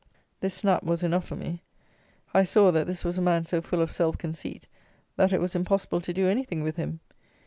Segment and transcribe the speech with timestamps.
[0.39, 1.61] This snap was enough for me.
[2.33, 4.65] I saw, that this was a man so full of self conceit,
[5.15, 7.01] that it was impossible to do anything with him.